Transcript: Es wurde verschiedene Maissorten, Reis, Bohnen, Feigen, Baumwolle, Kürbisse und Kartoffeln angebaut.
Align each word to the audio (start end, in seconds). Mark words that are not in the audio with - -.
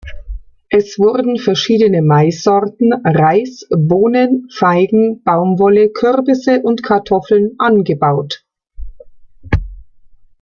Es 0.71 0.97
wurde 0.97 1.23
verschiedene 1.39 2.01
Maissorten, 2.01 2.91
Reis, 3.05 3.67
Bohnen, 3.69 4.49
Feigen, 4.49 5.21
Baumwolle, 5.23 5.89
Kürbisse 5.91 6.63
und 6.63 6.81
Kartoffeln 6.81 7.51
angebaut. 7.59 8.43